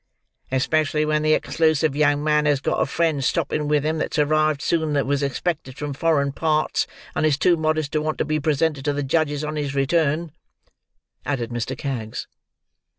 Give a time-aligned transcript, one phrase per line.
[0.51, 4.59] "Especially, when the exclusive young man has got a friend stopping with him, that's arrived
[4.59, 8.39] sooner than was expected from foreign parts, and is too modest to want to be
[8.39, 10.31] presented to the Judges on his return,"
[11.23, 11.77] added Mr.
[11.77, 12.25] Kags.